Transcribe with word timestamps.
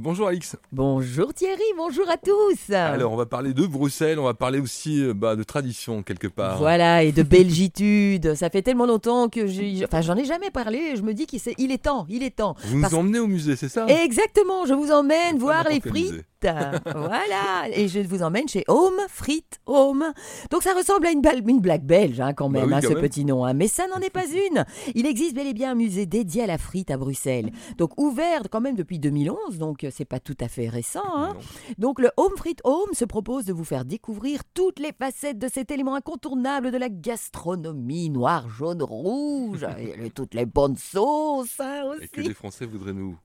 Bonjour 0.00 0.28
Alix. 0.28 0.56
Bonjour 0.72 1.34
Thierry, 1.34 1.60
bonjour 1.76 2.08
à 2.08 2.16
tous. 2.16 2.72
Alors 2.72 3.12
on 3.12 3.16
va 3.16 3.26
parler 3.26 3.52
de 3.52 3.66
Bruxelles, 3.66 4.18
on 4.18 4.24
va 4.24 4.32
parler 4.32 4.58
aussi 4.58 5.02
euh, 5.02 5.12
bah, 5.12 5.36
de 5.36 5.42
tradition 5.42 6.02
quelque 6.02 6.26
part. 6.26 6.56
Voilà, 6.56 7.02
et 7.02 7.12
de 7.12 7.22
belgitude. 7.22 8.34
Ça 8.34 8.48
fait 8.48 8.62
tellement 8.62 8.86
longtemps 8.86 9.28
que 9.28 9.46
j'ai... 9.46 9.84
Enfin, 9.84 10.00
j'en 10.00 10.16
ai 10.16 10.24
jamais 10.24 10.50
parlé. 10.50 10.96
Je 10.96 11.02
me 11.02 11.12
dis 11.12 11.26
qu'il 11.26 11.38
est... 11.44 11.74
est 11.74 11.82
temps, 11.82 12.06
il 12.08 12.22
est 12.22 12.36
temps. 12.36 12.56
Vous 12.64 12.78
nous 12.78 12.94
emmenez 12.94 13.18
au 13.18 13.26
musée, 13.26 13.56
c'est 13.56 13.68
ça? 13.68 13.86
Exactement, 13.88 14.64
je 14.64 14.72
vous 14.72 14.90
emmène 14.90 15.38
voir 15.38 15.66
les 15.68 15.80
frites. 15.80 16.24
Voilà, 16.42 17.68
et 17.72 17.88
je 17.88 18.00
vous 18.00 18.22
emmène 18.22 18.48
chez 18.48 18.64
Home 18.68 18.98
Frites 19.08 19.60
Home. 19.66 20.04
Donc 20.50 20.62
ça 20.62 20.74
ressemble 20.74 21.06
à 21.06 21.10
une, 21.10 21.22
une 21.46 21.60
blague 21.60 21.84
belge 21.84 22.20
hein, 22.20 22.32
quand 22.32 22.48
bah 22.48 22.60
même, 22.60 22.72
hein, 22.72 22.80
ce 22.80 22.94
petit 22.94 23.24
nom. 23.24 23.44
Hein. 23.44 23.54
Mais 23.54 23.68
ça 23.68 23.86
n'en 23.88 23.98
est 23.98 24.10
pas 24.10 24.26
une. 24.26 24.64
Il 24.94 25.06
existe 25.06 25.34
bel 25.34 25.46
et 25.46 25.54
bien 25.54 25.72
un 25.72 25.74
musée 25.74 26.06
dédié 26.06 26.44
à 26.44 26.46
la 26.46 26.58
frite 26.58 26.90
à 26.90 26.96
Bruxelles. 26.96 27.52
Donc 27.78 28.00
ouvert 28.00 28.42
quand 28.50 28.60
même 28.60 28.76
depuis 28.76 28.98
2011, 28.98 29.58
donc 29.58 29.86
c'est 29.90 30.04
pas 30.04 30.20
tout 30.20 30.36
à 30.40 30.48
fait 30.48 30.68
récent. 30.68 31.02
Hein. 31.14 31.36
Donc 31.78 32.00
le 32.00 32.10
Home 32.16 32.36
Frit 32.36 32.56
Home 32.64 32.92
se 32.92 33.04
propose 33.04 33.44
de 33.44 33.52
vous 33.52 33.64
faire 33.64 33.84
découvrir 33.84 34.42
toutes 34.54 34.78
les 34.78 34.92
facettes 34.92 35.38
de 35.38 35.48
cet 35.48 35.70
élément 35.70 35.94
incontournable 35.94 36.70
de 36.70 36.78
la 36.78 36.88
gastronomie 36.88 38.10
noire, 38.10 38.48
jaune, 38.48 38.82
rouge, 38.82 39.66
et 39.78 40.10
toutes 40.10 40.34
les 40.34 40.46
bonnes 40.46 40.76
sauces 40.76 41.60
aussi. 41.60 42.04
Et 42.04 42.08
que 42.08 42.20
les 42.20 42.34
Français 42.34 42.66
voudraient 42.66 42.92
nous 42.92 43.16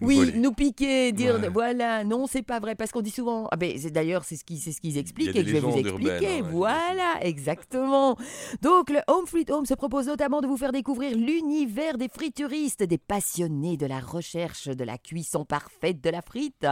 oui, 0.00 0.32
nous 0.36 0.52
piquer, 0.52 1.12
dire 1.12 1.40
voilà, 1.52 2.04
non, 2.04 2.26
c'est 2.26 2.42
pas 2.42 2.60
vrai, 2.60 2.74
parce 2.74 2.90
qu'on 2.90 3.00
dit 3.00 3.10
souvent. 3.10 3.48
Ah 3.50 3.56
ben, 3.56 3.76
d'ailleurs, 3.92 4.24
c'est 4.24 4.36
ce 4.36 4.44
qu'ils 4.44 4.60
ce 4.60 4.80
qu'ils 4.80 4.98
expliquent 4.98 5.34
et 5.36 5.42
que 5.42 5.48
je 5.48 5.52
vais 5.52 5.60
vous 5.60 5.76
expliquer. 5.76 6.42
voilà, 6.42 7.18
exactement. 7.22 8.16
Donc, 8.62 8.90
le 8.90 9.00
Home 9.08 9.26
Fruit 9.26 9.46
Home 9.50 9.66
se 9.66 9.74
propose 9.74 10.06
notamment 10.06 10.40
de 10.40 10.46
vous 10.46 10.56
faire 10.56 10.72
découvrir 10.72 11.16
l'univers 11.16 11.98
des 11.98 12.08
frituristes, 12.08 12.82
des 12.82 12.98
passionnés 12.98 13.76
de 13.76 13.86
la 13.86 14.00
recherche 14.00 14.68
de 14.68 14.84
la 14.84 14.98
cuisson 14.98 15.44
parfaite 15.44 16.02
de 16.02 16.10
la 16.10 16.22
frite. 16.22 16.66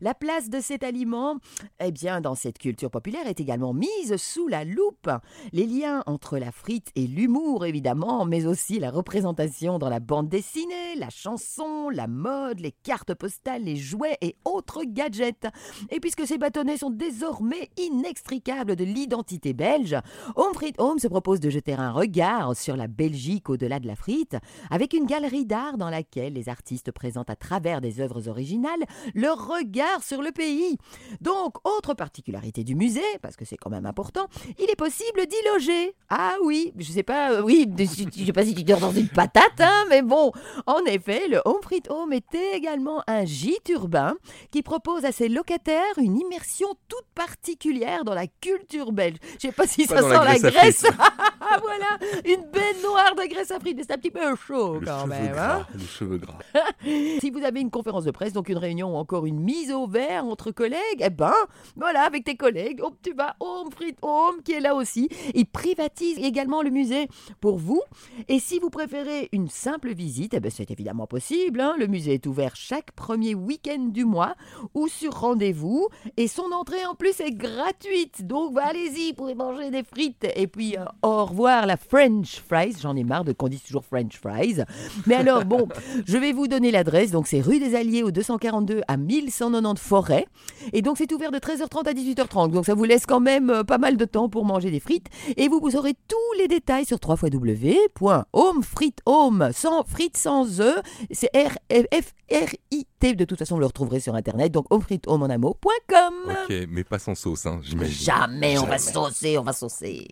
La 0.00 0.14
place 0.14 0.48
de 0.48 0.60
cet 0.60 0.82
aliment, 0.82 1.36
eh 1.80 1.90
bien, 1.90 2.20
dans 2.20 2.34
cette 2.34 2.58
culture 2.58 2.90
populaire, 2.90 3.26
est 3.26 3.40
également 3.40 3.72
mise 3.72 4.16
sous 4.16 4.48
la 4.48 4.64
loupe. 4.64 5.10
Les 5.52 5.66
liens 5.66 6.02
entre 6.06 6.38
la 6.38 6.52
frite 6.52 6.90
et 6.94 7.06
l'humour, 7.06 7.64
évidemment, 7.64 8.24
mais 8.24 8.46
aussi 8.46 8.78
la 8.78 8.90
représentation 8.90 9.78
dans 9.78 9.88
la 9.88 10.00
bande 10.00 10.28
dessinée, 10.28 10.96
la 10.96 11.10
chanson, 11.10 11.79
la 11.92 12.06
mode 12.06 12.60
les 12.60 12.72
cartes 12.72 13.14
postales, 13.14 13.64
les 13.64 13.76
jouets 13.76 14.18
et 14.20 14.36
autres 14.44 14.82
gadgets. 14.84 15.46
Et 15.90 16.00
puisque 16.00 16.26
ces 16.26 16.38
bâtonnets 16.38 16.78
sont 16.78 16.90
désormais 16.90 17.70
inextricables 17.76 18.76
de 18.76 18.84
l'identité 18.84 19.52
belge, 19.52 19.96
Home 20.36 20.54
Frit 20.54 20.74
Home 20.78 20.98
se 20.98 21.08
propose 21.08 21.40
de 21.40 21.50
jeter 21.50 21.74
un 21.74 21.92
regard 21.92 22.56
sur 22.56 22.76
la 22.76 22.86
Belgique 22.86 23.50
au-delà 23.50 23.80
de 23.80 23.86
la 23.86 23.96
frite, 23.96 24.36
avec 24.70 24.94
une 24.94 25.06
galerie 25.06 25.46
d'art 25.46 25.78
dans 25.78 25.90
laquelle 25.90 26.32
les 26.32 26.48
artistes 26.48 26.92
présentent 26.92 27.30
à 27.30 27.36
travers 27.36 27.80
des 27.80 28.00
œuvres 28.00 28.28
originales 28.28 28.84
leur 29.14 29.46
regard 29.46 30.02
sur 30.02 30.22
le 30.22 30.32
pays. 30.32 30.78
Donc, 31.20 31.56
autre 31.64 31.94
particularité 31.94 32.64
du 32.64 32.74
musée, 32.74 33.00
parce 33.22 33.36
que 33.36 33.44
c'est 33.44 33.56
quand 33.56 33.70
même 33.70 33.86
important, 33.86 34.26
il 34.58 34.70
est 34.70 34.76
possible 34.76 35.26
d'y 35.26 35.36
loger. 35.52 35.94
Ah 36.08 36.36
oui, 36.44 36.72
je 36.76 36.90
sais 36.90 37.02
pas, 37.02 37.32
euh, 37.32 37.42
oui, 37.42 37.68
je 37.78 38.24
sais 38.24 38.32
pas 38.32 38.44
si 38.44 38.54
tu 38.54 38.64
dors 38.64 38.80
dans 38.80 38.92
une 38.92 39.08
patate, 39.08 39.60
hein, 39.60 39.84
mais 39.88 40.02
bon, 40.02 40.32
en 40.66 40.84
effet, 40.86 41.28
le 41.28 41.40
Home 41.44 41.60
Home 41.88 42.12
était 42.12 42.56
également 42.56 43.02
un 43.06 43.24
gîte 43.24 43.68
urbain 43.68 44.14
qui 44.50 44.62
propose 44.62 45.04
à 45.04 45.12
ses 45.12 45.28
locataires 45.28 45.98
une 45.98 46.18
immersion 46.18 46.68
toute 46.88 47.06
particulière 47.14 48.04
dans 48.04 48.14
la 48.14 48.26
culture 48.26 48.92
belge. 48.92 49.16
Je 49.34 49.48
sais 49.48 49.52
pas 49.52 49.66
si 49.66 49.86
ça 49.86 50.02
sent 50.02 50.08
la, 50.08 50.38
graisse. 50.38 50.84
voilà, 51.62 51.98
une 52.24 52.44
belle 52.50 52.59
noire 52.82 53.14
de 53.14 53.28
graisse 53.28 53.50
à 53.50 53.60
frites. 53.60 53.78
C'est 53.80 53.92
un 53.92 53.98
petit 53.98 54.10
peu 54.10 54.34
chaud 54.36 54.80
quand 54.84 55.06
même. 55.06 55.36
Hein. 55.38 55.66
le 55.72 55.80
cheveu 55.80 56.18
gras. 56.18 56.38
si 57.20 57.30
vous 57.30 57.42
avez 57.44 57.60
une 57.60 57.70
conférence 57.70 58.04
de 58.04 58.10
presse, 58.10 58.32
donc 58.32 58.48
une 58.48 58.58
réunion 58.58 58.94
ou 58.94 58.96
encore 58.96 59.26
une 59.26 59.40
mise 59.40 59.72
au 59.72 59.86
vert 59.86 60.24
entre 60.24 60.50
collègues, 60.50 61.00
eh 61.00 61.10
ben 61.10 61.34
voilà, 61.76 62.02
avec 62.02 62.24
tes 62.24 62.36
collègues, 62.36 62.80
hop, 62.82 62.94
tu 63.02 63.12
vas 63.12 63.36
Home 63.40 63.70
Frit 63.70 63.96
Home 64.02 64.42
qui 64.44 64.52
est 64.52 64.60
là 64.60 64.74
aussi. 64.74 65.08
Il 65.34 65.46
privatise 65.46 66.18
également 66.18 66.62
le 66.62 66.70
musée 66.70 67.08
pour 67.40 67.58
vous. 67.58 67.82
Et 68.28 68.38
si 68.38 68.58
vous 68.58 68.70
préférez 68.70 69.28
une 69.32 69.48
simple 69.48 69.92
visite, 69.92 70.34
eh 70.34 70.40
ben 70.40 70.50
c'est 70.50 70.70
évidemment 70.70 71.06
possible. 71.06 71.60
Hein. 71.60 71.74
Le 71.78 71.86
musée 71.86 72.14
est 72.14 72.26
ouvert 72.26 72.56
chaque 72.56 72.92
premier 72.92 73.34
week-end 73.34 73.86
du 73.88 74.04
mois 74.04 74.34
ou 74.74 74.88
sur 74.88 75.12
rendez-vous. 75.12 75.88
Et 76.16 76.28
son 76.28 76.52
entrée 76.52 76.84
en 76.86 76.94
plus 76.94 77.20
est 77.20 77.32
gratuite. 77.32 78.26
Donc 78.26 78.54
bah, 78.54 78.64
allez-y, 78.66 79.10
vous 79.10 79.14
pouvez 79.14 79.34
manger 79.34 79.70
des 79.70 79.82
frites. 79.82 80.26
Et 80.36 80.46
puis 80.46 80.76
euh, 80.76 80.84
au 81.02 81.24
revoir 81.24 81.66
la 81.66 81.76
French 81.76 82.40
fries. 82.72 82.80
J'en 82.80 82.96
ai 82.96 83.04
marre 83.04 83.24
de 83.24 83.32
qu'on 83.32 83.48
dise 83.48 83.62
toujours 83.62 83.84
French 83.84 84.18
fries. 84.18 84.62
Mais 85.06 85.14
alors 85.14 85.44
bon, 85.44 85.68
je 86.06 86.16
vais 86.16 86.32
vous 86.32 86.48
donner 86.48 86.70
l'adresse. 86.70 87.10
Donc 87.10 87.26
c'est 87.26 87.40
rue 87.40 87.58
des 87.58 87.74
Alliés 87.74 88.02
au 88.02 88.10
242 88.10 88.80
à 88.88 88.96
1190 88.96 89.80
Forêt. 89.80 90.26
Et 90.72 90.82
donc 90.82 90.98
c'est 90.98 91.10
ouvert 91.12 91.30
de 91.30 91.38
13h30 91.38 91.88
à 91.88 91.92
18h30. 91.92 92.50
Donc 92.50 92.66
ça 92.66 92.74
vous 92.74 92.84
laisse 92.84 93.06
quand 93.06 93.20
même 93.20 93.50
euh, 93.50 93.62
pas 93.64 93.78
mal 93.78 93.96
de 93.96 94.04
temps 94.04 94.28
pour 94.28 94.44
manger 94.44 94.70
des 94.70 94.80
frites. 94.80 95.06
Et 95.36 95.48
vous, 95.48 95.60
vous 95.60 95.76
aurez 95.76 95.94
tous 96.08 96.16
les 96.38 96.48
détails 96.48 96.84
sur 96.84 96.98
www.homefrithome 97.02 99.50
sans 99.52 99.84
frites 99.84 100.16
sans 100.16 100.60
e. 100.60 100.80
C'est 101.10 101.30
R 101.34 101.58
F 101.70 102.14
R-I-T. 102.30 103.14
De 103.14 103.24
toute 103.24 103.38
façon, 103.38 103.56
vous 103.56 103.60
le 103.60 103.66
retrouverez 103.66 104.00
sur 104.00 104.14
Internet. 104.14 104.52
Donc, 104.52 104.66
offrithomonamo.com. 104.70 106.14
Ok, 106.28 106.54
mais 106.68 106.84
pas 106.84 106.98
sans 106.98 107.14
sauce, 107.14 107.46
hein, 107.46 107.60
j'imagine. 107.62 107.94
Jamais, 107.94 108.58
on 108.58 108.66
va 108.66 108.78
saucer, 108.78 109.38
on 109.38 109.42
va 109.42 109.52
saucer. 109.52 110.08